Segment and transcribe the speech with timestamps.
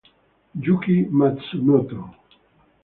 [0.65, 1.99] Yuki Matsumoto